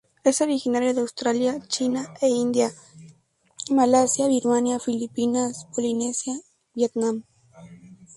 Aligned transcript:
Es 0.23 0.41
originario 0.41 0.95
de 0.95 1.01
Australia, 1.01 1.61
China, 1.67 2.11
E 2.21 2.27
India, 2.27 2.71
Malasia, 3.69 4.27
Birmania, 4.27 4.79
Filipinas, 4.79 5.67
Polinesia, 5.75 6.33
Vietnam. 6.73 7.23